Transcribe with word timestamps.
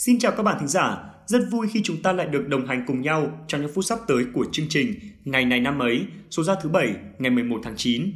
Xin 0.00 0.18
chào 0.18 0.32
các 0.32 0.42
bạn 0.42 0.56
thính 0.60 0.68
giả, 0.68 0.98
rất 1.26 1.38
vui 1.50 1.66
khi 1.70 1.80
chúng 1.84 2.02
ta 2.02 2.12
lại 2.12 2.26
được 2.26 2.48
đồng 2.48 2.66
hành 2.66 2.84
cùng 2.86 3.02
nhau 3.02 3.44
trong 3.48 3.60
những 3.60 3.70
phút 3.74 3.84
sắp 3.84 3.98
tới 4.08 4.24
của 4.34 4.46
chương 4.52 4.66
trình 4.68 4.94
Ngày 5.24 5.44
này 5.44 5.60
năm 5.60 5.78
ấy, 5.78 6.06
số 6.30 6.42
ra 6.42 6.54
thứ 6.62 6.68
bảy, 6.68 6.94
ngày 7.18 7.30
11 7.30 7.60
tháng 7.64 7.76
9. 7.76 8.12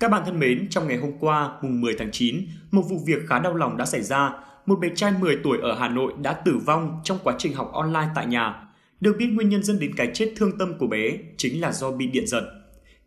Các 0.00 0.10
bạn 0.10 0.22
thân 0.26 0.40
mến, 0.40 0.68
trong 0.70 0.88
ngày 0.88 0.96
hôm 0.96 1.12
qua, 1.20 1.50
mùng 1.62 1.80
10 1.80 1.94
tháng 1.98 2.10
9, 2.12 2.46
một 2.70 2.82
vụ 2.82 3.02
việc 3.06 3.18
khá 3.28 3.38
đau 3.38 3.54
lòng 3.54 3.76
đã 3.76 3.84
xảy 3.84 4.02
ra. 4.02 4.32
Một 4.66 4.78
bé 4.80 4.88
trai 4.94 5.12
10 5.20 5.38
tuổi 5.44 5.58
ở 5.62 5.78
Hà 5.78 5.88
Nội 5.88 6.12
đã 6.22 6.32
tử 6.32 6.58
vong 6.66 7.00
trong 7.04 7.18
quá 7.24 7.34
trình 7.38 7.54
học 7.54 7.70
online 7.72 8.08
tại 8.14 8.26
nhà. 8.26 8.68
Được 9.00 9.16
biết 9.18 9.26
nguyên 9.26 9.48
nhân 9.48 9.62
dẫn 9.62 9.78
đến 9.78 9.94
cái 9.94 10.10
chết 10.14 10.32
thương 10.36 10.58
tâm 10.58 10.78
của 10.78 10.86
bé 10.86 11.18
chính 11.36 11.60
là 11.60 11.72
do 11.72 11.90
bị 11.90 12.06
điện 12.06 12.26
giật. 12.26 12.44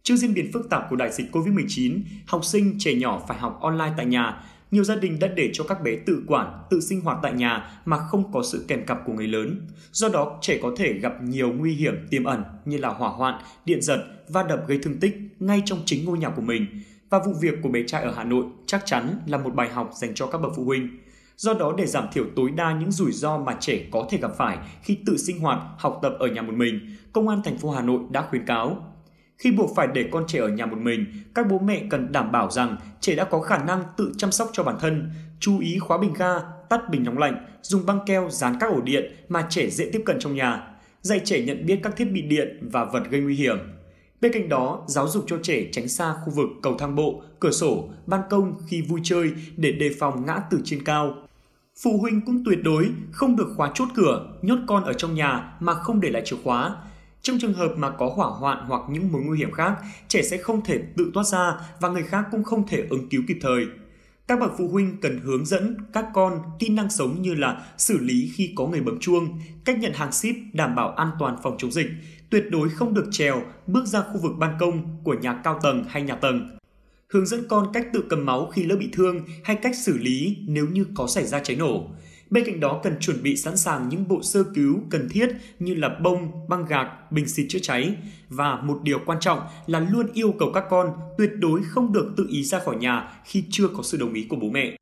Trước 0.04 0.16
diễn 0.16 0.34
biến 0.34 0.52
phức 0.54 0.70
tạp 0.70 0.84
của 0.89 0.96
đại 0.96 1.12
dịch 1.12 1.36
COVID-19, 1.36 2.00
học 2.28 2.46
sinh 2.46 2.75
trẻ 2.80 2.93
nhỏ 2.93 3.21
phải 3.28 3.38
học 3.38 3.59
online 3.62 3.93
tại 3.98 4.05
nhà 4.05 4.43
nhiều 4.71 4.84
gia 4.84 4.96
đình 4.96 5.20
đã 5.20 5.28
để 5.28 5.50
cho 5.54 5.64
các 5.64 5.84
bé 5.84 5.96
tự 6.06 6.24
quản, 6.28 6.64
tự 6.70 6.79
sinh 6.79 7.02
hoạt 7.02 7.18
tại 7.24 7.34
nhà 7.34 7.82
mà 7.86 7.98
không 7.98 8.32
có 8.32 8.43
sự 8.43 8.66
kèm 8.68 8.86
cặp 8.86 9.00
của 9.06 9.14
người 9.14 9.28
lớn. 9.28 9.68
Do 9.92 10.10
đó, 10.10 10.38
trẻ 10.42 10.60
có 10.62 10.71
thể 10.78 10.93
gặp 10.93 11.24
nhiều 11.24 11.54
nguy 11.54 11.74
hiểm 11.74 12.07
tiềm 12.10 12.24
ẩn 12.24 12.43
như 12.66 12.78
là 12.78 12.89
hỏa 12.89 13.10
hoạn, 13.10 13.42
điện 13.65 13.82
giật, 13.82 14.04
va 14.29 14.43
đập 14.43 14.68
gây 14.68 14.79
thương 14.84 15.00
tích 15.00 15.18
ngay 15.39 15.62
trong 15.65 15.79
chính 15.86 16.06
ngôi 16.06 16.18
nhà 16.18 16.29
của 16.29 16.42
mình. 16.42 16.65
Và 17.10 17.20
vụ 17.20 17.34
việc 17.42 17.54
của 17.64 17.70
bé 17.70 17.84
trai 17.88 18.04
ở 18.04 18.14
Hà 18.15 18.24
Nội 18.24 18.46
chắc 18.65 18.86
chắn 18.86 19.20
là 19.28 19.38
một 19.38 19.56
bài 19.56 19.70
học 19.70 19.89
dành 19.93 20.14
cho 20.15 20.28
các 20.28 20.42
bậc 20.42 20.52
phụ 20.56 20.64
huynh. 20.64 20.90
Do 21.38 21.54
đó 21.54 21.74
để 21.78 21.86
giảm 21.86 22.07
thiểu 22.14 22.26
tối 22.36 22.51
đa 22.56 22.74
những 22.74 22.92
rủi 22.92 23.12
ro 23.12 23.38
mà 23.38 23.57
trẻ 23.60 23.86
có 23.92 24.07
thể 24.10 24.18
gặp 24.18 24.32
phải 24.38 24.57
khi 24.82 24.98
tự 25.06 25.18
sinh 25.18 25.40
hoạt, 25.40 25.60
học 25.78 26.00
tập 26.01 26.14
ở 26.20 26.28
nhà 26.28 26.42
một 26.42 26.54
mình, 26.54 26.79
Công 27.14 27.28
an 27.28 27.42
thành 27.43 27.57
phố 27.57 27.71
Hà 27.71 27.82
Nội 27.82 28.00
đã 28.10 28.28
khuyến 28.29 28.46
cáo 28.46 28.90
khi 29.38 29.52
buộc 29.52 29.76
phải 29.76 29.88
để 29.94 30.10
con 30.12 30.24
trẻ 30.28 30.40
ở 30.40 30.48
nhà 30.48 30.66
một 30.66 30.78
mình, 30.78 31.06
các 31.36 31.48
bố 31.50 31.60
mẹ 31.60 31.84
cần 31.90 32.12
đảm 32.12 32.31
bảo 32.31 32.52
rằng 32.52 32.78
trẻ 33.00 33.16
đã 33.16 33.23
có 33.23 33.42
khả 33.42 33.58
năng 33.58 33.84
tự 33.98 34.12
chăm 34.17 34.31
sóc 34.31 34.50
cho 34.54 34.64
bản 34.64 34.76
thân, 34.80 35.12
chú 35.40 35.59
ý 35.59 35.80
khóa 35.80 35.98
bình 35.98 36.14
ga, 36.14 36.40
tắt 36.70 36.90
bình 36.90 37.04
nóng 37.04 37.18
lạnh, 37.18 37.46
dùng 37.62 37.86
băng 37.86 38.00
keo 38.06 38.30
dán 38.30 38.58
các 38.60 38.72
ổ 38.72 38.82
điện 38.82 39.16
mà 39.30 39.48
trẻ 39.50 39.70
dễ 39.70 39.90
tiếp 39.94 40.02
cận 40.06 40.20
trong 40.20 40.36
nhà, 40.36 40.68
dạy 41.02 41.22
trẻ 41.26 41.42
nhận 41.42 41.66
biết 41.66 41.80
các 41.84 41.96
thiết 41.98 42.12
bị 42.12 42.22
điện 42.22 42.70
và 42.72 42.86
vật 42.86 43.04
gây 43.10 43.22
nguy 43.22 43.36
hiểm. 43.36 43.58
Bên 44.22 44.32
cạnh 44.34 44.50
đó, 44.50 44.84
giáo 44.88 45.08
dục 45.08 45.23
cho 45.28 45.38
trẻ 45.44 45.64
tránh 45.72 45.88
xa 45.88 46.16
khu 46.26 46.34
vực 46.34 46.50
cầu 46.62 46.78
thang 46.78 46.95
bộ, 46.95 47.22
cửa 47.40 47.52
sổ, 47.52 47.90
ban 48.06 48.22
công 48.30 48.54
khi 48.68 48.82
vui 48.82 49.00
chơi 49.04 49.32
để 49.58 49.72
đề 49.72 49.90
phòng 50.00 50.26
ngã 50.26 50.42
từ 50.50 50.62
trên 50.64 50.84
cao. 50.84 51.16
Phụ 51.84 51.98
huynh 51.98 52.22
cũng 52.26 52.44
tuyệt 52.45 52.60
đối 52.64 52.90
không 53.12 53.36
được 53.36 53.54
khóa 53.58 53.72
chốt 53.73 53.88
cửa, 53.95 54.34
nhốt 54.42 54.58
con 54.68 54.84
ở 54.84 54.94
trong 54.94 55.16
nhà 55.16 55.54
mà 55.60 55.73
không 55.73 56.02
để 56.02 56.10
lại 56.10 56.22
chìa 56.26 56.36
khóa, 56.44 56.76
trong 57.22 57.39
trường 57.39 57.53
hợp 57.53 57.73
mà 57.77 57.89
có 57.89 58.11
hỏa 58.16 58.27
hoạn 58.27 58.66
hoặc 58.67 58.81
những 58.89 59.11
mối 59.11 59.22
nguy 59.22 59.38
hiểm 59.38 59.52
khác, 59.52 59.73
trẻ 60.08 60.22
sẽ 60.22 60.38
không 60.38 60.61
thể 60.66 60.80
tự 60.97 61.11
thoát 61.14 61.23
ra 61.23 61.53
và 61.80 61.89
người 61.89 62.03
khác 62.03 62.25
cũng 62.31 62.44
không 62.44 62.67
thể 62.67 62.86
ứng 62.89 63.09
cứu 63.09 63.22
kịp 63.27 63.38
thời. 63.41 63.66
Các 64.27 64.39
bậc 64.39 64.52
phụ 64.58 64.67
huynh 64.67 64.97
cần 65.02 65.19
hướng 65.23 65.45
dẫn 65.45 65.77
các 65.94 66.05
con 66.14 66.42
kỹ 66.59 66.69
năng 66.69 66.89
sống 66.89 67.22
như 67.22 67.33
là 67.33 67.66
xử 67.77 67.97
lý 67.97 68.31
khi 68.36 68.53
có 68.55 68.67
người 68.67 68.81
bấm 68.81 68.99
chuông, 68.99 69.39
cách 69.66 69.77
nhận 69.80 69.94
hàng 69.94 70.11
ship 70.11 70.36
đảm 70.53 70.75
bảo 70.75 70.89
an 70.89 71.11
toàn 71.19 71.38
phòng 71.44 71.55
chống 71.58 71.72
dịch, 71.72 71.88
tuyệt 72.30 72.44
đối 72.52 72.69
không 72.69 72.94
được 72.94 73.05
trèo, 73.11 73.42
bước 73.67 73.86
ra 73.86 74.02
khu 74.02 74.19
vực 74.22 74.31
ban 74.38 74.58
công 74.59 75.03
của 75.03 75.14
nhà 75.14 75.42
cao 75.44 75.59
tầng 75.64 75.86
hay 75.89 76.02
nhà 76.02 76.16
tầng. 76.16 76.58
Hướng 77.09 77.25
dẫn 77.25 77.47
con 77.49 77.67
cách 77.73 77.88
tự 77.94 78.03
cầm 78.09 78.25
máu 78.25 78.52
khi 78.53 78.64
lỡ 78.64 78.75
bị 78.75 78.89
thương 78.94 79.25
hay 79.44 79.55
cách 79.55 79.75
xử 79.75 79.97
lý 79.97 80.38
nếu 80.47 80.67
như 80.67 80.86
có 80.95 81.08
xảy 81.08 81.25
ra 81.25 81.39
cháy 81.39 81.55
nổ 81.55 81.88
Bên 82.32 82.46
cạnh 82.46 82.60
đó 82.60 82.80
cần 82.84 82.96
chuẩn 83.00 83.24
bị 83.24 83.36
sẵn 83.36 83.58
sàng 83.58 83.90
những 83.90 84.08
bộ 84.08 84.24
sơ 84.24 84.44
cứu 84.44 84.80
cần 84.90 85.10
thiết 85.10 85.30
như 85.60 85.74
là 85.74 85.90
bông, 85.90 86.50
băng 86.50 86.66
gạc, 86.66 87.12
bình 87.12 87.28
xịt 87.28 87.46
chữa 87.50 87.60
cháy. 87.60 87.96
Và 88.30 88.56
một 88.56 88.80
điều 88.84 89.00
quan 89.06 89.20
trọng 89.20 89.40
là 89.68 89.80
luôn 89.80 90.08
yêu 90.14 90.34
cầu 90.40 90.52
các 90.54 90.64
con 90.70 90.94
tuyệt 91.18 91.32
đối 91.40 91.62
không 91.64 91.94
được 91.94 92.14
tự 92.18 92.28
ý 92.30 92.44
ra 92.44 92.60
khỏi 92.60 92.76
nhà 92.76 93.12
khi 93.26 93.44
chưa 93.50 93.68
có 93.68 93.84
sự 93.84 93.98
đồng 93.98 94.14
ý 94.14 94.26
của 94.30 94.36
bố 94.36 94.50
mẹ. 94.50 94.78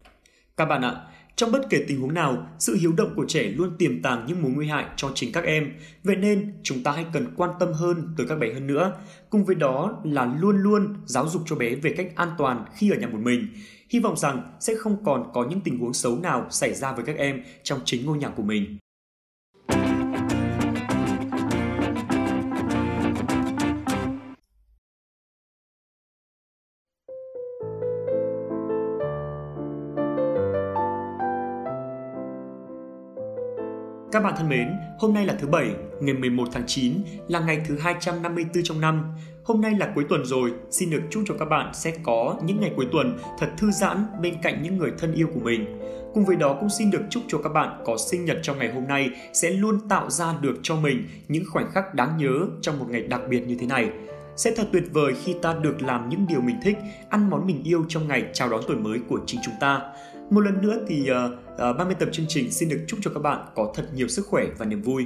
Các 0.57 0.65
bạn 0.65 0.81
ạ, 0.81 0.95
trong 1.39 1.51
bất 1.51 1.69
kể 1.69 1.85
tình 1.87 2.01
huống 2.01 2.13
nào, 2.13 2.47
sự 2.59 2.75
hiếu 2.75 2.93
động 2.97 3.13
của 3.15 3.25
trẻ 3.27 3.43
luôn 3.43 3.77
tiềm 3.77 4.01
tàng 4.01 4.25
những 4.27 4.41
mối 4.41 4.51
nguy 4.51 4.67
hại 4.67 4.85
cho 4.95 5.11
chính 5.15 5.31
các 5.31 5.43
em. 5.43 5.71
Vậy 6.03 6.15
nên, 6.15 6.53
chúng 6.63 6.83
ta 6.83 6.91
hãy 6.91 7.05
cần 7.13 7.27
quan 7.35 7.49
tâm 7.59 7.73
hơn 7.73 8.13
tới 8.17 8.27
các 8.29 8.39
bé 8.39 8.53
hơn 8.53 8.67
nữa. 8.67 8.93
Cùng 9.29 9.45
với 9.45 9.55
đó 9.55 10.01
là 10.03 10.35
luôn 10.39 10.57
luôn 10.57 10.95
giáo 11.05 11.27
dục 11.29 11.41
cho 11.45 11.55
bé 11.55 11.75
về 11.75 11.93
cách 11.97 12.11
an 12.15 12.29
toàn 12.37 12.65
khi 12.75 12.91
ở 12.91 12.97
nhà 12.97 13.07
một 13.07 13.19
mình. 13.21 13.47
Hy 13.89 13.99
vọng 13.99 14.17
rằng 14.17 14.41
sẽ 14.59 14.75
không 14.75 15.03
còn 15.03 15.31
có 15.33 15.45
những 15.49 15.61
tình 15.61 15.79
huống 15.79 15.93
xấu 15.93 16.19
nào 16.19 16.47
xảy 16.49 16.73
ra 16.73 16.93
với 16.93 17.05
các 17.05 17.17
em 17.17 17.43
trong 17.63 17.79
chính 17.85 18.05
ngôi 18.05 18.17
nhà 18.17 18.29
của 18.29 18.43
mình. 18.43 18.77
Các 34.11 34.23
bạn 34.23 34.33
thân 34.37 34.49
mến, 34.49 34.67
hôm 34.99 35.13
nay 35.13 35.25
là 35.25 35.35
thứ 35.39 35.47
Bảy, 35.47 35.71
ngày 36.01 36.13
11 36.13 36.47
tháng 36.51 36.63
9, 36.67 36.93
là 37.27 37.39
ngày 37.39 37.61
thứ 37.67 37.77
254 37.77 38.63
trong 38.63 38.81
năm. 38.81 39.03
Hôm 39.43 39.61
nay 39.61 39.71
là 39.79 39.91
cuối 39.95 40.05
tuần 40.09 40.25
rồi, 40.25 40.53
xin 40.71 40.89
được 40.89 41.01
chúc 41.09 41.23
cho 41.25 41.35
các 41.39 41.45
bạn 41.45 41.73
sẽ 41.73 41.93
có 42.03 42.35
những 42.43 42.61
ngày 42.61 42.71
cuối 42.75 42.87
tuần 42.91 43.17
thật 43.39 43.47
thư 43.57 43.71
giãn 43.71 44.05
bên 44.21 44.35
cạnh 44.43 44.63
những 44.63 44.77
người 44.77 44.91
thân 44.97 45.13
yêu 45.13 45.27
của 45.33 45.39
mình. 45.39 45.79
Cùng 46.13 46.25
với 46.25 46.35
đó 46.35 46.57
cũng 46.59 46.69
xin 46.69 46.91
được 46.91 47.01
chúc 47.09 47.23
cho 47.27 47.37
các 47.37 47.49
bạn 47.49 47.81
có 47.85 47.97
sinh 47.97 48.25
nhật 48.25 48.37
trong 48.41 48.57
ngày 48.57 48.73
hôm 48.73 48.87
nay 48.87 49.09
sẽ 49.33 49.49
luôn 49.49 49.89
tạo 49.89 50.09
ra 50.09 50.33
được 50.41 50.55
cho 50.63 50.75
mình 50.75 51.07
những 51.27 51.43
khoảnh 51.51 51.71
khắc 51.71 51.93
đáng 51.93 52.17
nhớ 52.17 52.47
trong 52.61 52.79
một 52.79 52.85
ngày 52.89 53.01
đặc 53.01 53.21
biệt 53.29 53.47
như 53.47 53.57
thế 53.59 53.67
này. 53.67 53.89
Sẽ 54.35 54.51
thật 54.55 54.67
tuyệt 54.73 54.83
vời 54.91 55.13
khi 55.23 55.35
ta 55.41 55.53
được 55.61 55.81
làm 55.81 56.09
những 56.09 56.25
điều 56.29 56.41
mình 56.41 56.55
thích, 56.63 56.77
ăn 57.09 57.29
món 57.29 57.47
mình 57.47 57.63
yêu 57.63 57.85
trong 57.87 58.07
ngày 58.07 58.23
chào 58.33 58.49
đón 58.49 58.61
tuổi 58.67 58.77
mới 58.77 58.99
của 59.09 59.19
chính 59.25 59.41
chúng 59.43 59.55
ta. 59.59 59.81
Một 60.29 60.41
lần 60.41 60.61
nữa 60.61 60.85
thì 60.87 61.09
uh, 61.11 61.31
uh, 61.53 61.77
ban 61.77 61.87
biên 61.89 61.97
tập 61.97 62.09
chương 62.11 62.25
trình 62.29 62.51
xin 62.51 62.69
được 62.69 62.79
chúc 62.87 62.99
cho 63.01 63.11
các 63.13 63.19
bạn 63.19 63.45
có 63.55 63.71
thật 63.75 63.83
nhiều 63.93 64.07
sức 64.07 64.25
khỏe 64.27 64.45
và 64.57 64.65
niềm 64.65 64.81
vui. 64.81 65.05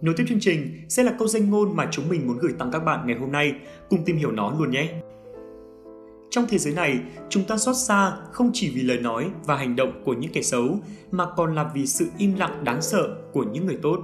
Nối 0.00 0.14
tiếp 0.16 0.24
chương 0.28 0.40
trình 0.40 0.84
sẽ 0.88 1.02
là 1.02 1.14
câu 1.18 1.28
danh 1.28 1.50
ngôn 1.50 1.76
mà 1.76 1.88
chúng 1.90 2.08
mình 2.08 2.26
muốn 2.26 2.38
gửi 2.38 2.52
tặng 2.58 2.70
các 2.72 2.78
bạn 2.78 3.06
ngày 3.06 3.16
hôm 3.18 3.32
nay. 3.32 3.54
Cùng 3.90 4.04
tìm 4.04 4.16
hiểu 4.16 4.30
nó 4.30 4.54
luôn 4.58 4.70
nhé! 4.70 5.02
Trong 6.30 6.44
thế 6.48 6.58
giới 6.58 6.74
này, 6.74 7.00
chúng 7.28 7.44
ta 7.44 7.56
xót 7.56 7.76
xa 7.76 8.16
không 8.32 8.50
chỉ 8.52 8.72
vì 8.74 8.82
lời 8.82 8.98
nói 8.98 9.30
và 9.44 9.56
hành 9.56 9.76
động 9.76 10.02
của 10.04 10.14
những 10.14 10.32
kẻ 10.32 10.42
xấu, 10.42 10.78
mà 11.10 11.26
còn 11.36 11.54
là 11.54 11.70
vì 11.74 11.86
sự 11.86 12.06
im 12.18 12.34
lặng 12.34 12.64
đáng 12.64 12.82
sợ 12.82 13.16
của 13.32 13.44
những 13.52 13.66
người 13.66 13.78
tốt. 13.82 13.98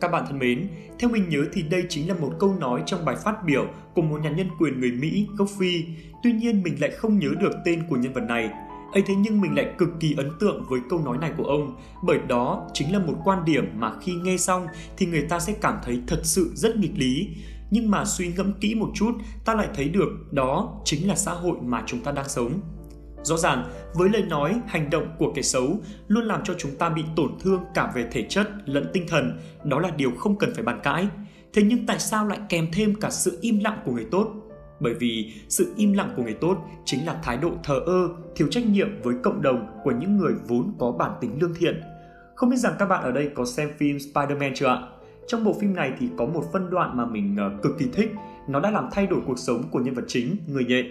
Các 0.00 0.08
bạn 0.08 0.24
thân 0.28 0.38
mến, 0.38 0.68
theo 0.98 1.10
mình 1.10 1.28
nhớ 1.28 1.44
thì 1.52 1.62
đây 1.62 1.84
chính 1.88 2.08
là 2.08 2.14
một 2.14 2.32
câu 2.38 2.54
nói 2.60 2.82
trong 2.86 3.04
bài 3.04 3.16
phát 3.24 3.44
biểu 3.44 3.66
của 3.94 4.02
một 4.02 4.20
nhà 4.20 4.30
nhân 4.30 4.48
quyền 4.58 4.80
người 4.80 4.90
Mỹ 4.90 5.26
gốc 5.36 5.48
Phi. 5.58 5.84
Tuy 6.22 6.32
nhiên 6.32 6.62
mình 6.62 6.80
lại 6.80 6.90
không 6.90 7.18
nhớ 7.18 7.28
được 7.40 7.50
tên 7.64 7.82
của 7.88 7.96
nhân 7.96 8.12
vật 8.12 8.20
này. 8.20 8.50
ấy 8.92 9.02
thế 9.06 9.14
nhưng 9.14 9.40
mình 9.40 9.56
lại 9.56 9.74
cực 9.78 9.88
kỳ 10.00 10.14
ấn 10.16 10.30
tượng 10.40 10.64
với 10.68 10.80
câu 10.90 11.00
nói 11.04 11.18
này 11.18 11.32
của 11.36 11.44
ông, 11.44 11.76
bởi 12.02 12.18
đó 12.28 12.68
chính 12.74 12.92
là 12.92 12.98
một 12.98 13.14
quan 13.24 13.44
điểm 13.44 13.64
mà 13.74 13.92
khi 14.00 14.14
nghe 14.14 14.36
xong 14.36 14.66
thì 14.96 15.06
người 15.06 15.26
ta 15.28 15.40
sẽ 15.40 15.54
cảm 15.60 15.78
thấy 15.84 16.00
thật 16.06 16.20
sự 16.22 16.52
rất 16.54 16.76
nghịch 16.76 16.98
lý. 16.98 17.28
Nhưng 17.70 17.90
mà 17.90 18.04
suy 18.04 18.32
ngẫm 18.36 18.52
kỹ 18.60 18.74
một 18.74 18.90
chút, 18.94 19.12
ta 19.44 19.54
lại 19.54 19.68
thấy 19.74 19.88
được 19.88 20.08
đó 20.30 20.80
chính 20.84 21.08
là 21.08 21.14
xã 21.14 21.32
hội 21.32 21.56
mà 21.62 21.82
chúng 21.86 22.00
ta 22.00 22.12
đang 22.12 22.28
sống. 22.28 22.60
Rõ 23.22 23.36
ràng, 23.36 23.64
với 23.94 24.08
lời 24.08 24.22
nói, 24.22 24.60
hành 24.66 24.90
động 24.90 25.08
của 25.18 25.32
kẻ 25.34 25.42
xấu 25.42 25.76
luôn 26.08 26.24
làm 26.24 26.44
cho 26.44 26.54
chúng 26.58 26.76
ta 26.76 26.88
bị 26.88 27.02
tổn 27.16 27.30
thương 27.40 27.60
cả 27.74 27.92
về 27.94 28.08
thể 28.12 28.26
chất 28.28 28.48
lẫn 28.64 28.90
tinh 28.92 29.06
thần, 29.08 29.40
đó 29.64 29.80
là 29.80 29.90
điều 29.96 30.10
không 30.18 30.38
cần 30.38 30.54
phải 30.54 30.64
bàn 30.64 30.80
cãi. 30.82 31.08
Thế 31.52 31.62
nhưng 31.62 31.86
tại 31.86 31.98
sao 31.98 32.26
lại 32.26 32.38
kèm 32.48 32.66
thêm 32.72 32.94
cả 32.94 33.10
sự 33.10 33.38
im 33.40 33.60
lặng 33.64 33.78
của 33.84 33.92
người 33.92 34.06
tốt? 34.10 34.28
Bởi 34.80 34.94
vì 34.94 35.32
sự 35.48 35.72
im 35.76 35.92
lặng 35.92 36.12
của 36.16 36.22
người 36.22 36.34
tốt 36.34 36.56
chính 36.84 37.06
là 37.06 37.20
thái 37.22 37.36
độ 37.36 37.50
thờ 37.64 37.80
ơ, 37.86 38.08
thiếu 38.36 38.48
trách 38.50 38.66
nhiệm 38.66 39.02
với 39.02 39.14
cộng 39.22 39.42
đồng 39.42 39.66
của 39.84 39.90
những 39.90 40.16
người 40.16 40.32
vốn 40.48 40.72
có 40.78 40.92
bản 40.92 41.12
tính 41.20 41.38
lương 41.40 41.54
thiện. 41.54 41.80
Không 42.34 42.50
biết 42.50 42.56
rằng 42.56 42.72
các 42.78 42.86
bạn 42.86 43.02
ở 43.02 43.12
đây 43.12 43.30
có 43.34 43.44
xem 43.44 43.70
phim 43.78 43.96
Spider-Man 43.96 44.52
chưa 44.54 44.66
ạ? 44.66 44.82
Trong 45.26 45.44
bộ 45.44 45.52
phim 45.60 45.74
này 45.74 45.92
thì 45.98 46.08
có 46.16 46.26
một 46.26 46.44
phân 46.52 46.70
đoạn 46.70 46.96
mà 46.96 47.06
mình 47.06 47.36
ờ, 47.38 47.50
cực 47.62 47.78
kỳ 47.78 47.86
thích, 47.92 48.10
nó 48.48 48.60
đã 48.60 48.70
làm 48.70 48.88
thay 48.92 49.06
đổi 49.06 49.20
cuộc 49.26 49.38
sống 49.38 49.62
của 49.70 49.78
nhân 49.78 49.94
vật 49.94 50.04
chính, 50.06 50.36
người 50.46 50.64
nhện 50.64 50.86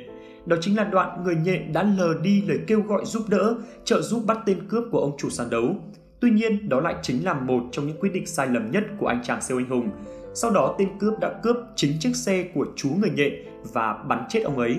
đó 0.47 0.57
chính 0.61 0.77
là 0.77 0.83
đoạn 0.83 1.23
người 1.23 1.35
nhện 1.35 1.73
đã 1.73 1.83
lờ 1.83 2.13
đi 2.21 2.41
lời 2.41 2.59
kêu 2.67 2.81
gọi 2.81 3.05
giúp 3.05 3.23
đỡ, 3.29 3.55
trợ 3.83 4.01
giúp 4.01 4.23
bắt 4.25 4.37
tên 4.45 4.67
cướp 4.67 4.83
của 4.91 4.99
ông 4.99 5.17
chủ 5.17 5.29
sàn 5.29 5.49
đấu. 5.49 5.75
Tuy 6.19 6.29
nhiên, 6.29 6.69
đó 6.69 6.79
lại 6.79 6.95
chính 7.01 7.25
là 7.25 7.33
một 7.33 7.63
trong 7.71 7.87
những 7.87 7.99
quyết 7.99 8.13
định 8.13 8.25
sai 8.25 8.47
lầm 8.47 8.71
nhất 8.71 8.83
của 8.99 9.07
anh 9.07 9.23
chàng 9.23 9.41
siêu 9.41 9.57
anh 9.57 9.69
hùng. 9.69 9.89
Sau 10.33 10.51
đó 10.51 10.75
tên 10.77 10.89
cướp 10.99 11.19
đã 11.19 11.39
cướp 11.43 11.55
chính 11.75 11.91
chiếc 11.99 12.15
xe 12.15 12.49
của 12.53 12.65
chú 12.75 12.89
người 12.89 13.09
nhện 13.09 13.33
và 13.73 14.03
bắn 14.07 14.25
chết 14.29 14.43
ông 14.43 14.57
ấy. 14.57 14.77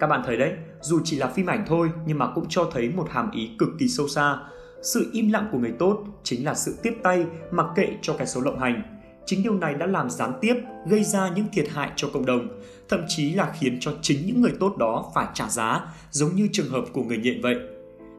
Các 0.00 0.06
bạn 0.06 0.22
thấy 0.26 0.36
đấy, 0.36 0.52
dù 0.80 1.00
chỉ 1.04 1.16
là 1.16 1.26
phim 1.26 1.46
ảnh 1.46 1.64
thôi 1.66 1.90
nhưng 2.06 2.18
mà 2.18 2.26
cũng 2.34 2.44
cho 2.48 2.70
thấy 2.72 2.88
một 2.88 3.06
hàm 3.10 3.30
ý 3.30 3.50
cực 3.58 3.68
kỳ 3.78 3.88
sâu 3.88 4.08
xa. 4.08 4.38
Sự 4.82 5.10
im 5.12 5.32
lặng 5.32 5.48
của 5.52 5.58
người 5.58 5.72
tốt 5.78 6.04
chính 6.22 6.44
là 6.44 6.54
sự 6.54 6.74
tiếp 6.82 6.96
tay 7.02 7.26
mặc 7.50 7.66
kệ 7.76 7.88
cho 8.02 8.14
cái 8.18 8.26
số 8.26 8.40
lộng 8.40 8.58
hành 8.58 8.99
Chính 9.30 9.42
điều 9.42 9.54
này 9.54 9.74
đã 9.74 9.86
làm 9.86 10.10
gián 10.10 10.32
tiếp 10.40 10.54
gây 10.86 11.04
ra 11.04 11.30
những 11.36 11.44
thiệt 11.52 11.68
hại 11.68 11.90
cho 11.96 12.08
cộng 12.12 12.26
đồng, 12.26 12.48
thậm 12.88 13.00
chí 13.08 13.32
là 13.34 13.52
khiến 13.58 13.76
cho 13.80 13.92
chính 14.02 14.26
những 14.26 14.40
người 14.40 14.52
tốt 14.60 14.76
đó 14.78 15.10
phải 15.14 15.26
trả 15.34 15.48
giá, 15.48 15.80
giống 16.10 16.34
như 16.34 16.48
trường 16.52 16.68
hợp 16.68 16.84
của 16.92 17.02
người 17.02 17.18
nhện 17.18 17.40
vậy. 17.42 17.54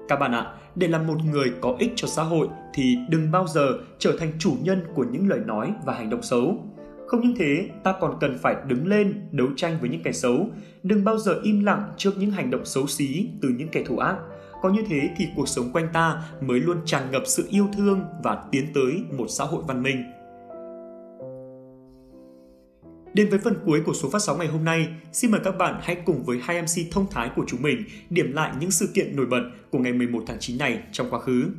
Các 0.07 0.19
bạn 0.19 0.31
ạ, 0.31 0.53
để 0.75 0.87
làm 0.87 1.07
một 1.07 1.17
người 1.31 1.51
có 1.61 1.75
ích 1.79 1.91
cho 1.95 2.07
xã 2.07 2.23
hội 2.23 2.47
thì 2.73 2.97
đừng 3.09 3.31
bao 3.31 3.47
giờ 3.47 3.79
trở 3.99 4.17
thành 4.19 4.31
chủ 4.39 4.55
nhân 4.61 4.83
của 4.95 5.05
những 5.11 5.29
lời 5.29 5.39
nói 5.45 5.73
và 5.85 5.93
hành 5.93 6.09
động 6.09 6.21
xấu. 6.21 6.65
Không 7.07 7.21
những 7.21 7.35
thế, 7.37 7.69
ta 7.83 7.93
còn 8.01 8.17
cần 8.19 8.37
phải 8.41 8.55
đứng 8.67 8.87
lên 8.87 9.21
đấu 9.31 9.47
tranh 9.55 9.77
với 9.81 9.89
những 9.89 10.03
kẻ 10.03 10.11
xấu, 10.11 10.49
đừng 10.83 11.03
bao 11.03 11.17
giờ 11.17 11.39
im 11.43 11.63
lặng 11.63 11.93
trước 11.97 12.11
những 12.17 12.31
hành 12.31 12.51
động 12.51 12.65
xấu 12.65 12.87
xí 12.87 13.27
từ 13.41 13.49
những 13.49 13.67
kẻ 13.67 13.83
thù 13.83 13.97
ác. 13.97 14.15
Có 14.61 14.69
như 14.69 14.83
thế 14.89 15.09
thì 15.17 15.25
cuộc 15.35 15.47
sống 15.47 15.71
quanh 15.73 15.87
ta 15.93 16.23
mới 16.41 16.59
luôn 16.59 16.77
tràn 16.85 17.11
ngập 17.11 17.23
sự 17.25 17.47
yêu 17.49 17.67
thương 17.77 18.01
và 18.23 18.43
tiến 18.51 18.65
tới 18.73 18.93
một 19.17 19.25
xã 19.29 19.45
hội 19.45 19.63
văn 19.67 19.83
minh. 19.83 20.03
Đến 23.13 23.29
với 23.29 23.39
phần 23.39 23.55
cuối 23.65 23.81
của 23.85 23.93
số 23.93 24.09
phát 24.09 24.21
sóng 24.21 24.39
ngày 24.39 24.47
hôm 24.47 24.65
nay, 24.65 24.87
xin 25.13 25.31
mời 25.31 25.41
các 25.43 25.57
bạn 25.57 25.79
hãy 25.83 25.97
cùng 26.05 26.23
với 26.23 26.39
hai 26.41 26.61
MC 26.61 26.91
thông 26.91 27.05
thái 27.11 27.29
của 27.35 27.43
chúng 27.47 27.61
mình 27.61 27.83
điểm 28.09 28.33
lại 28.33 28.51
những 28.59 28.71
sự 28.71 28.89
kiện 28.93 29.15
nổi 29.15 29.25
bật 29.25 29.41
của 29.71 29.79
ngày 29.79 29.93
11 29.93 30.23
tháng 30.27 30.37
9 30.39 30.57
này 30.57 30.79
trong 30.91 31.09
quá 31.09 31.19
khứ. 31.19 31.51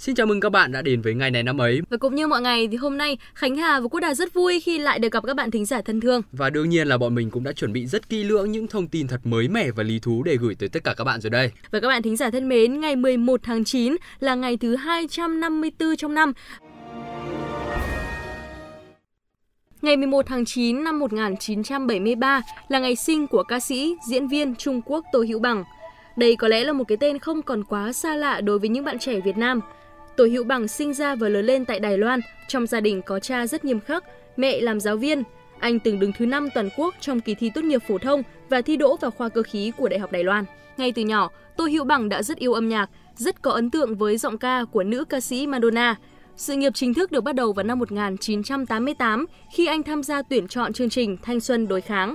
Xin 0.00 0.14
chào 0.14 0.26
mừng 0.26 0.40
các 0.40 0.48
bạn 0.48 0.72
đã 0.72 0.82
đến 0.82 1.02
với 1.02 1.14
ngày 1.14 1.30
này 1.30 1.42
năm 1.42 1.60
ấy. 1.60 1.80
Và 1.90 1.96
cũng 1.96 2.14
như 2.14 2.26
mọi 2.26 2.40
ngày 2.40 2.68
thì 2.70 2.76
hôm 2.76 2.98
nay 2.98 3.18
Khánh 3.34 3.56
Hà 3.56 3.80
và 3.80 3.88
Quốc 3.88 4.00
Đà 4.00 4.14
rất 4.14 4.34
vui 4.34 4.60
khi 4.60 4.78
lại 4.78 4.98
được 4.98 5.12
gặp 5.12 5.24
các 5.26 5.36
bạn 5.36 5.50
thính 5.50 5.64
giả 5.64 5.82
thân 5.82 6.00
thương. 6.00 6.22
Và 6.32 6.50
đương 6.50 6.68
nhiên 6.68 6.88
là 6.88 6.98
bọn 6.98 7.14
mình 7.14 7.30
cũng 7.30 7.44
đã 7.44 7.52
chuẩn 7.52 7.72
bị 7.72 7.86
rất 7.86 8.08
kỹ 8.08 8.24
lưỡng 8.24 8.52
những 8.52 8.66
thông 8.66 8.88
tin 8.88 9.06
thật 9.06 9.20
mới 9.24 9.48
mẻ 9.48 9.70
và 9.70 9.82
lý 9.82 9.98
thú 9.98 10.22
để 10.22 10.36
gửi 10.36 10.54
tới 10.54 10.68
tất 10.68 10.84
cả 10.84 10.94
các 10.94 11.04
bạn 11.04 11.20
rồi 11.20 11.30
đây. 11.30 11.52
Và 11.70 11.80
các 11.80 11.88
bạn 11.88 12.02
thính 12.02 12.16
giả 12.16 12.30
thân 12.30 12.48
mến, 12.48 12.80
ngày 12.80 12.96
11 12.96 13.40
tháng 13.42 13.64
9 13.64 13.96
là 14.20 14.34
ngày 14.34 14.56
thứ 14.56 14.76
254 14.76 15.96
trong 15.96 16.14
năm. 16.14 16.32
Ngày 19.82 19.96
11 19.96 20.26
tháng 20.26 20.44
9 20.44 20.84
năm 20.84 20.98
1973 20.98 22.42
là 22.68 22.78
ngày 22.78 22.96
sinh 22.96 23.26
của 23.26 23.42
ca 23.42 23.60
sĩ, 23.60 23.94
diễn 24.08 24.28
viên 24.28 24.54
Trung 24.56 24.80
Quốc 24.86 25.04
Tô 25.12 25.24
Hữu 25.28 25.38
Bằng. 25.38 25.64
Đây 26.16 26.36
có 26.36 26.48
lẽ 26.48 26.64
là 26.64 26.72
một 26.72 26.84
cái 26.88 26.98
tên 27.00 27.18
không 27.18 27.42
còn 27.42 27.64
quá 27.64 27.92
xa 27.92 28.16
lạ 28.16 28.40
đối 28.40 28.58
với 28.58 28.68
những 28.68 28.84
bạn 28.84 28.98
trẻ 28.98 29.20
Việt 29.20 29.36
Nam– 29.36 29.60
Tổ 30.16 30.26
Hữu 30.26 30.44
Bằng 30.44 30.68
sinh 30.68 30.94
ra 30.94 31.14
và 31.14 31.28
lớn 31.28 31.44
lên 31.44 31.64
tại 31.64 31.80
Đài 31.80 31.98
Loan, 31.98 32.20
trong 32.48 32.66
gia 32.66 32.80
đình 32.80 33.02
có 33.02 33.20
cha 33.20 33.46
rất 33.46 33.64
nghiêm 33.64 33.80
khắc, 33.80 34.04
mẹ 34.36 34.60
làm 34.60 34.80
giáo 34.80 34.96
viên. 34.96 35.22
Anh 35.58 35.78
từng 35.78 36.00
đứng 36.00 36.12
thứ 36.12 36.26
5 36.26 36.48
toàn 36.54 36.68
quốc 36.76 36.94
trong 37.00 37.20
kỳ 37.20 37.34
thi 37.34 37.50
tốt 37.54 37.64
nghiệp 37.64 37.82
phổ 37.88 37.98
thông 37.98 38.22
và 38.48 38.62
thi 38.62 38.76
đỗ 38.76 38.96
vào 38.96 39.10
khoa 39.10 39.28
cơ 39.28 39.42
khí 39.42 39.72
của 39.76 39.88
Đại 39.88 39.98
học 39.98 40.12
Đài 40.12 40.24
Loan. 40.24 40.44
Ngay 40.76 40.92
từ 40.92 41.02
nhỏ, 41.02 41.30
Tô 41.56 41.66
Hữu 41.66 41.84
Bằng 41.84 42.08
đã 42.08 42.22
rất 42.22 42.38
yêu 42.38 42.52
âm 42.52 42.68
nhạc, 42.68 42.90
rất 43.16 43.42
có 43.42 43.50
ấn 43.50 43.70
tượng 43.70 43.96
với 43.96 44.16
giọng 44.16 44.38
ca 44.38 44.64
của 44.72 44.82
nữ 44.82 45.04
ca 45.04 45.20
sĩ 45.20 45.46
Madonna. 45.46 45.96
Sự 46.36 46.54
nghiệp 46.54 46.72
chính 46.74 46.94
thức 46.94 47.12
được 47.12 47.24
bắt 47.24 47.34
đầu 47.34 47.52
vào 47.52 47.64
năm 47.64 47.78
1988 47.78 49.26
khi 49.52 49.66
anh 49.66 49.82
tham 49.82 50.02
gia 50.02 50.22
tuyển 50.22 50.48
chọn 50.48 50.72
chương 50.72 50.90
trình 50.90 51.16
Thanh 51.22 51.40
xuân 51.40 51.68
đối 51.68 51.80
kháng. 51.80 52.14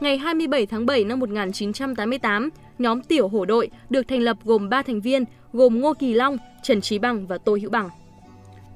Ngày 0.00 0.18
27 0.18 0.66
tháng 0.66 0.86
7 0.86 1.04
năm 1.04 1.20
1988, 1.20 2.50
nhóm 2.78 3.02
Tiểu 3.02 3.28
Hổ 3.28 3.44
đội 3.44 3.70
được 3.90 4.08
thành 4.08 4.20
lập 4.20 4.36
gồm 4.44 4.68
3 4.68 4.82
thành 4.82 5.00
viên 5.00 5.24
gồm 5.56 5.80
Ngô 5.80 5.94
Kỳ 5.94 6.14
Long, 6.14 6.36
Trần 6.62 6.80
Trí 6.80 6.98
Bằng 6.98 7.26
và 7.26 7.38
Tô 7.38 7.58
Hữu 7.60 7.70
Bằng. 7.70 7.88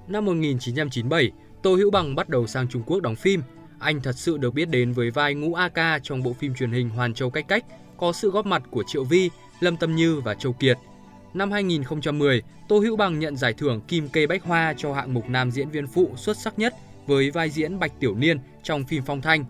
Năm 0.09 0.25
1997, 0.25 1.31
Tô 1.63 1.77
Hữu 1.77 1.91
Bằng 1.91 2.15
bắt 2.15 2.29
đầu 2.29 2.47
sang 2.47 2.69
Trung 2.69 2.83
Quốc 2.87 3.01
đóng 3.01 3.17
phim. 3.17 3.43
Anh 3.79 4.01
thật 4.01 4.17
sự 4.17 4.39
được 4.39 4.55
biết 4.55 4.69
đến 4.69 4.93
với 4.93 5.11
vai 5.11 5.35
Ngũ 5.35 5.55
A 5.55 5.69
Ca 5.69 5.99
trong 6.03 6.23
bộ 6.23 6.33
phim 6.33 6.55
truyền 6.55 6.73
hình 6.73 6.89
Hoàn 6.89 7.15
Châu 7.15 7.31
Cách 7.31 7.49
Cách, 7.49 7.65
có 7.97 8.13
sự 8.13 8.31
góp 8.31 8.47
mặt 8.47 8.63
của 8.71 8.83
Triệu 8.87 9.05
Vi, 9.05 9.31
Lâm 9.61 9.77
Tâm 9.77 9.97
Như 9.97 10.21
và 10.21 10.35
Châu 10.35 10.53
Kiệt. 10.53 10.79
Năm 11.35 11.51
2010, 11.51 12.43
Tô 12.69 12.79
Hữu 12.79 12.97
Bằng 12.97 13.19
nhận 13.19 13.37
giải 13.37 13.53
thưởng 13.53 13.81
Kim 13.81 14.09
Kê 14.09 14.27
Bách 14.27 14.45
Hoa 14.45 14.75
cho 14.77 14.93
hạng 14.93 15.15
mục 15.15 15.29
nam 15.29 15.51
diễn 15.51 15.71
viên 15.71 15.87
phụ 15.87 16.11
xuất 16.17 16.37
sắc 16.37 16.59
nhất 16.59 16.75
với 17.07 17.31
vai 17.31 17.51
diễn 17.51 17.79
Bạch 17.79 17.93
Tiểu 18.01 18.15
Niên 18.15 18.39
trong 18.63 18.85
phim 18.85 19.03
Phong 19.07 19.23
Thanh. 19.23 19.45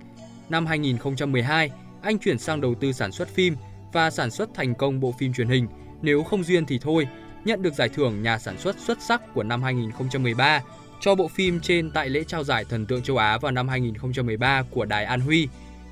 Năm 0.48 0.66
2012, 0.66 1.70
anh 2.02 2.18
chuyển 2.18 2.38
sang 2.38 2.60
đầu 2.60 2.74
tư 2.74 2.92
sản 2.92 3.12
xuất 3.12 3.28
phim 3.28 3.56
và 3.92 4.10
sản 4.10 4.30
xuất 4.30 4.54
thành 4.54 4.74
công 4.74 5.00
bộ 5.00 5.14
phim 5.18 5.32
truyền 5.32 5.48
hình 5.48 5.66
nếu 6.02 6.22
không 6.22 6.44
duyên 6.44 6.66
thì 6.66 6.78
thôi, 6.78 7.08
nhận 7.44 7.62
được 7.62 7.74
giải 7.74 7.88
thưởng 7.88 8.22
nhà 8.22 8.38
sản 8.38 8.58
xuất 8.58 8.78
xuất 8.78 9.02
sắc 9.02 9.34
của 9.34 9.42
năm 9.42 9.62
2013 9.62 10.62
cho 11.00 11.14
bộ 11.14 11.28
phim 11.28 11.60
trên 11.60 11.90
tại 11.90 12.08
lễ 12.08 12.24
trao 12.24 12.44
giải 12.44 12.64
Thần 12.64 12.86
tượng 12.86 13.02
châu 13.02 13.16
Á 13.16 13.38
vào 13.38 13.52
năm 13.52 13.68
2013 13.68 14.62
của 14.70 14.84
Đài 14.84 15.04
An 15.04 15.20
Huy. 15.20 15.48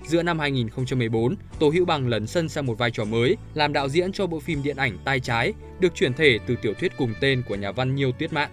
Giữa 0.07 0.23
năm 0.23 0.39
2014, 0.39 1.35
Tô 1.59 1.71
Hữu 1.71 1.85
Bằng 1.85 2.09
lấn 2.09 2.27
sân 2.27 2.49
sang 2.49 2.67
một 2.67 2.79
vai 2.79 2.91
trò 2.91 3.05
mới, 3.05 3.37
làm 3.55 3.73
đạo 3.73 3.89
diễn 3.89 4.13
cho 4.13 4.27
bộ 4.27 4.41
phim 4.41 4.63
điện 4.63 4.77
ảnh 4.77 4.99
Tai 5.05 5.21
Trái, 5.21 5.53
được 5.81 5.95
chuyển 5.95 6.15
thể 6.15 6.39
từ 6.47 6.57
tiểu 6.63 6.75
thuyết 6.75 6.93
cùng 6.99 7.15
tên 7.21 7.43
của 7.49 7.55
nhà 7.55 7.73
văn 7.73 7.95
Nhiêu 7.95 8.13
Tuyết 8.13 8.33
Mạn. 8.33 8.51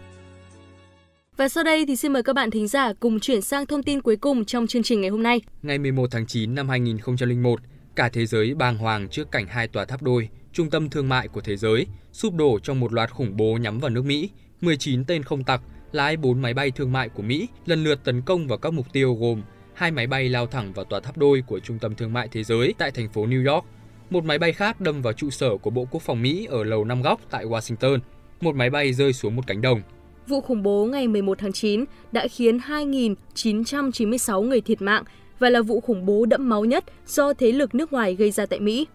Và 1.37 1.49
sau 1.49 1.63
đây 1.63 1.85
thì 1.85 1.95
xin 1.95 2.13
mời 2.13 2.23
các 2.23 2.33
bạn 2.33 2.51
thính 2.51 2.67
giả 2.67 2.93
cùng 2.99 3.19
chuyển 3.19 3.41
sang 3.41 3.65
thông 3.65 3.83
tin 3.83 4.01
cuối 4.01 4.15
cùng 4.15 4.45
trong 4.45 4.67
chương 4.67 4.83
trình 4.83 5.01
ngày 5.01 5.09
hôm 5.09 5.23
nay. 5.23 5.41
Ngày 5.61 5.77
11 5.77 6.11
tháng 6.11 6.25
9 6.25 6.55
năm 6.55 6.69
2001, 6.69 7.59
cả 7.95 8.09
thế 8.09 8.25
giới 8.25 8.53
bàng 8.53 8.77
hoàng 8.77 9.09
trước 9.09 9.31
cảnh 9.31 9.47
hai 9.47 9.67
tòa 9.67 9.85
tháp 9.85 10.01
đôi, 10.01 10.29
trung 10.55 10.69
tâm 10.69 10.89
thương 10.89 11.09
mại 11.09 11.27
của 11.27 11.41
thế 11.41 11.57
giới, 11.57 11.85
sụp 12.11 12.33
đổ 12.33 12.59
trong 12.59 12.79
một 12.79 12.93
loạt 12.93 13.11
khủng 13.11 13.37
bố 13.37 13.57
nhắm 13.61 13.79
vào 13.79 13.89
nước 13.89 14.05
Mỹ. 14.05 14.29
19 14.61 15.05
tên 15.05 15.23
không 15.23 15.43
tặc 15.43 15.61
lái 15.91 16.17
4 16.17 16.41
máy 16.41 16.53
bay 16.53 16.71
thương 16.71 16.91
mại 16.91 17.09
của 17.09 17.23
Mỹ 17.23 17.47
lần 17.65 17.83
lượt 17.83 18.03
tấn 18.03 18.21
công 18.21 18.47
vào 18.47 18.57
các 18.57 18.73
mục 18.73 18.85
tiêu 18.93 19.13
gồm 19.13 19.41
hai 19.73 19.91
máy 19.91 20.07
bay 20.07 20.29
lao 20.29 20.47
thẳng 20.47 20.73
vào 20.73 20.85
tòa 20.85 20.99
tháp 20.99 21.17
đôi 21.17 21.43
của 21.47 21.59
Trung 21.59 21.79
tâm 21.79 21.95
Thương 21.95 22.13
mại 22.13 22.27
Thế 22.27 22.43
giới 22.43 22.73
tại 22.77 22.91
thành 22.91 23.09
phố 23.09 23.25
New 23.25 23.53
York. 23.53 23.65
Một 24.09 24.23
máy 24.23 24.37
bay 24.37 24.53
khác 24.53 24.81
đâm 24.81 25.01
vào 25.01 25.13
trụ 25.13 25.29
sở 25.29 25.57
của 25.57 25.69
Bộ 25.69 25.87
Quốc 25.91 26.03
phòng 26.03 26.21
Mỹ 26.21 26.45
ở 26.45 26.63
lầu 26.63 26.85
năm 26.85 27.01
góc 27.01 27.21
tại 27.29 27.45
Washington. 27.45 27.99
Một 28.41 28.55
máy 28.55 28.69
bay 28.69 28.93
rơi 28.93 29.13
xuống 29.13 29.35
một 29.35 29.47
cánh 29.47 29.61
đồng. 29.61 29.81
Vụ 30.27 30.41
khủng 30.41 30.63
bố 30.63 30.85
ngày 30.85 31.07
11 31.07 31.37
tháng 31.37 31.53
9 31.53 31.85
đã 32.11 32.27
khiến 32.27 32.57
2.996 32.57 34.41
người 34.41 34.61
thiệt 34.61 34.81
mạng 34.81 35.03
và 35.39 35.49
là 35.49 35.61
vụ 35.61 35.79
khủng 35.81 36.05
bố 36.05 36.25
đẫm 36.25 36.49
máu 36.49 36.65
nhất 36.65 36.85
do 37.07 37.33
thế 37.33 37.51
lực 37.51 37.75
nước 37.75 37.93
ngoài 37.93 38.15
gây 38.15 38.31
ra 38.31 38.45
tại 38.45 38.59
Mỹ. 38.59 38.87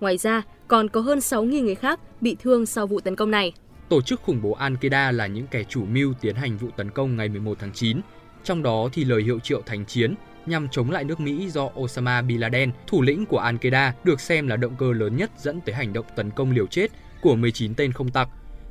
Ngoài 0.00 0.16
ra, 0.16 0.42
còn 0.68 0.88
có 0.88 1.00
hơn 1.00 1.18
6.000 1.18 1.64
người 1.64 1.74
khác 1.74 2.00
bị 2.20 2.36
thương 2.42 2.66
sau 2.66 2.86
vụ 2.86 3.00
tấn 3.00 3.16
công 3.16 3.30
này. 3.30 3.52
Tổ 3.88 4.00
chức 4.02 4.22
khủng 4.22 4.42
bố 4.42 4.56
Al-Qaeda 4.60 5.12
là 5.12 5.26
những 5.26 5.46
kẻ 5.46 5.64
chủ 5.64 5.84
mưu 5.84 6.12
tiến 6.20 6.34
hành 6.34 6.56
vụ 6.56 6.68
tấn 6.76 6.90
công 6.90 7.16
ngày 7.16 7.28
11 7.28 7.58
tháng 7.60 7.72
9. 7.72 8.00
Trong 8.44 8.62
đó 8.62 8.88
thì 8.92 9.04
lời 9.04 9.22
hiệu 9.22 9.38
triệu 9.38 9.62
thành 9.66 9.84
chiến 9.84 10.14
nhằm 10.46 10.68
chống 10.68 10.90
lại 10.90 11.04
nước 11.04 11.20
Mỹ 11.20 11.50
do 11.50 11.70
Osama 11.80 12.22
Bin 12.22 12.40
Laden, 12.40 12.70
thủ 12.86 13.02
lĩnh 13.02 13.26
của 13.26 13.40
Al-Qaeda, 13.40 13.92
được 14.04 14.20
xem 14.20 14.48
là 14.48 14.56
động 14.56 14.76
cơ 14.78 14.92
lớn 14.92 15.16
nhất 15.16 15.30
dẫn 15.38 15.60
tới 15.60 15.74
hành 15.74 15.92
động 15.92 16.06
tấn 16.16 16.30
công 16.30 16.50
liều 16.50 16.66
chết 16.66 16.90
của 17.20 17.36
19 17.36 17.74
tên 17.74 17.92
không 17.92 18.10
tặc. 18.10 18.28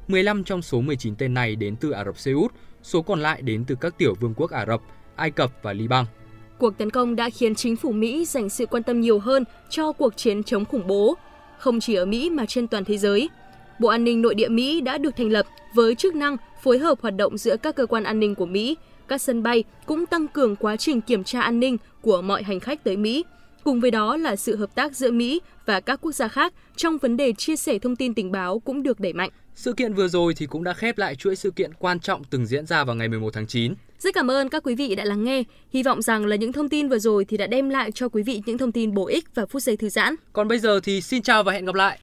15 0.07 0.43
trong 0.43 0.61
số 0.61 0.81
19 0.81 1.15
tên 1.15 1.33
này 1.33 1.55
đến 1.55 1.75
từ 1.75 1.91
Ả 1.91 2.05
Rập 2.05 2.17
Xê 2.17 2.31
Út, 2.31 2.51
số 2.83 3.01
còn 3.01 3.19
lại 3.19 3.41
đến 3.41 3.63
từ 3.67 3.75
các 3.81 3.97
tiểu 3.97 4.15
vương 4.19 4.33
quốc 4.37 4.51
Ả 4.51 4.65
Rập, 4.65 4.81
Ai 5.15 5.31
Cập 5.31 5.51
và 5.61 5.73
Liban. 5.73 6.05
Cuộc 6.57 6.77
tấn 6.77 6.89
công 6.89 7.15
đã 7.15 7.29
khiến 7.29 7.55
chính 7.55 7.75
phủ 7.75 7.91
Mỹ 7.91 8.25
dành 8.25 8.49
sự 8.49 8.65
quan 8.65 8.83
tâm 8.83 9.01
nhiều 9.01 9.19
hơn 9.19 9.43
cho 9.69 9.91
cuộc 9.91 10.17
chiến 10.17 10.43
chống 10.43 10.65
khủng 10.65 10.87
bố, 10.87 11.15
không 11.57 11.79
chỉ 11.79 11.93
ở 11.93 12.05
Mỹ 12.05 12.29
mà 12.29 12.45
trên 12.45 12.67
toàn 12.67 12.85
thế 12.85 12.97
giới. 12.97 13.29
Bộ 13.79 13.87
An 13.89 14.03
ninh 14.03 14.21
Nội 14.21 14.35
địa 14.35 14.49
Mỹ 14.49 14.81
đã 14.81 14.97
được 14.97 15.15
thành 15.15 15.29
lập 15.29 15.45
với 15.73 15.95
chức 15.95 16.15
năng 16.15 16.37
phối 16.63 16.77
hợp 16.77 17.01
hoạt 17.01 17.15
động 17.15 17.37
giữa 17.37 17.57
các 17.57 17.75
cơ 17.75 17.85
quan 17.85 18.03
an 18.03 18.19
ninh 18.19 18.35
của 18.35 18.45
Mỹ. 18.45 18.77
Các 19.07 19.21
sân 19.21 19.43
bay 19.43 19.63
cũng 19.85 20.05
tăng 20.05 20.27
cường 20.27 20.55
quá 20.55 20.77
trình 20.77 21.01
kiểm 21.01 21.23
tra 21.23 21.41
an 21.41 21.59
ninh 21.59 21.77
của 22.01 22.21
mọi 22.21 22.43
hành 22.43 22.59
khách 22.59 22.83
tới 22.83 22.97
Mỹ. 22.97 23.23
Cùng 23.65 23.79
với 23.79 23.91
đó 23.91 24.17
là 24.17 24.35
sự 24.35 24.55
hợp 24.55 24.75
tác 24.75 24.95
giữa 24.95 25.11
Mỹ 25.11 25.41
và 25.65 25.79
các 25.79 26.01
quốc 26.01 26.11
gia 26.11 26.27
khác 26.27 26.53
trong 26.75 26.97
vấn 26.97 27.17
đề 27.17 27.33
chia 27.33 27.55
sẻ 27.55 27.79
thông 27.79 27.95
tin 27.95 28.13
tình 28.13 28.31
báo 28.31 28.59
cũng 28.59 28.83
được 28.83 28.99
đẩy 28.99 29.13
mạnh. 29.13 29.29
Sự 29.55 29.73
kiện 29.73 29.93
vừa 29.93 30.07
rồi 30.07 30.33
thì 30.33 30.45
cũng 30.45 30.63
đã 30.63 30.73
khép 30.73 30.97
lại 30.97 31.15
chuỗi 31.15 31.35
sự 31.35 31.51
kiện 31.51 31.73
quan 31.73 31.99
trọng 31.99 32.23
từng 32.23 32.45
diễn 32.45 32.65
ra 32.65 32.83
vào 32.83 32.95
ngày 32.95 33.07
11 33.07 33.33
tháng 33.33 33.47
9. 33.47 33.73
Rất 33.99 34.13
cảm 34.13 34.31
ơn 34.31 34.49
các 34.49 34.63
quý 34.63 34.75
vị 34.75 34.95
đã 34.95 35.05
lắng 35.05 35.23
nghe. 35.23 35.43
Hy 35.73 35.83
vọng 35.83 36.01
rằng 36.01 36.25
là 36.25 36.35
những 36.35 36.53
thông 36.53 36.69
tin 36.69 36.89
vừa 36.89 36.99
rồi 36.99 37.25
thì 37.25 37.37
đã 37.37 37.47
đem 37.47 37.69
lại 37.69 37.91
cho 37.91 38.09
quý 38.09 38.23
vị 38.23 38.41
những 38.45 38.57
thông 38.57 38.71
tin 38.71 38.93
bổ 38.93 39.07
ích 39.07 39.35
và 39.35 39.45
phút 39.45 39.61
giây 39.61 39.77
thư 39.77 39.89
giãn. 39.89 40.15
Còn 40.33 40.47
bây 40.47 40.59
giờ 40.59 40.79
thì 40.83 41.01
xin 41.01 41.21
chào 41.21 41.43
và 41.43 41.51
hẹn 41.53 41.65
gặp 41.65 41.75
lại. 41.75 41.93